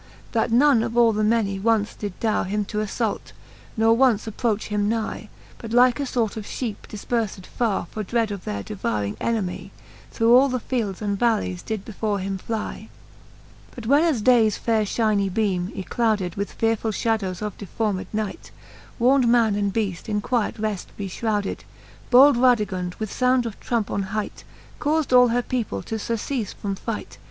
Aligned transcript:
That 0.31 0.51
none 0.51 0.81
of 0.81 0.97
all 0.97 1.13
the 1.13 1.23
many 1.23 1.59
once 1.59 1.93
did 1.93 2.19
darre 2.19 2.47
Him 2.47 2.65
to 2.65 2.79
alTault, 2.79 3.33
nor 3.77 3.95
once 3.95 4.25
approach 4.25 4.69
him 4.69 4.89
nie. 4.89 5.29
But 5.59 5.73
like 5.73 5.99
a 5.99 6.07
lort 6.15 6.35
of 6.37 6.45
fheepe 6.47 6.87
difperfed 6.89 7.45
farre 7.45 7.85
For 7.91 8.01
dread 8.01 8.31
of 8.31 8.43
their 8.43 8.63
devouring 8.63 9.15
enemie. 9.19 9.69
Through 10.09 10.35
all 10.35 10.49
the 10.49 10.59
fields 10.59 11.03
and 11.03 11.19
vallies 11.19 11.61
did 11.61 11.85
before 11.85 12.17
him 12.17 12.39
flie. 12.39 12.89
XLV. 12.89 12.89
But 12.89 12.89
64 12.89 12.89
^he 12.89 12.89
fifth 12.89 12.89
Eooke 12.89 13.27
of 13.27 13.75
Canto 13.75 13.75
IV. 13.75 13.75
XLV. 13.75 13.75
But 13.75 13.85
when 13.87 14.03
as 14.03 14.21
dales 14.23 14.57
faire 14.57 14.85
fliinie 14.85 15.31
beame, 15.31 15.85
yclowded 15.85 16.35
With 16.35 16.57
fearfull 16.59 16.91
fhadowes 16.93 17.41
of 17.43 17.57
deformed 17.59 18.07
night, 18.11 18.49
Warn'd 18.97 19.27
man 19.29 19.53
and 19.55 19.71
beaft 19.71 20.09
in 20.09 20.21
quiet 20.21 20.57
reft 20.57 20.97
be 20.97 21.05
Ihrowded, 21.07 21.59
Bold 22.09 22.37
Radigund 22.37 22.95
with 22.97 23.13
found 23.13 23.45
of 23.45 23.59
trumpe 23.59 23.91
on 23.91 24.01
hight, 24.17 24.43
Caufd 24.79 25.15
all 25.15 25.27
her 25.27 25.43
people 25.43 25.83
to 25.83 25.97
furceale 25.99 26.55
from 26.55 26.73
fight 26.73 27.19